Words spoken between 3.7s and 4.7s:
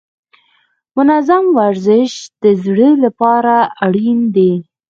اړین دی.